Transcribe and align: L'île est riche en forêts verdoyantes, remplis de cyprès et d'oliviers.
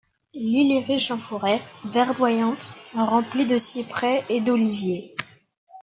L'île 0.33 0.71
est 0.71 0.83
riche 0.93 1.11
en 1.11 1.19
forêts 1.19 1.61
verdoyantes, 1.85 2.73
remplis 2.95 3.45
de 3.45 3.55
cyprès 3.55 4.25
et 4.29 4.41
d'oliviers. 4.41 5.13